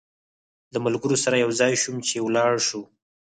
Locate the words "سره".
1.23-1.35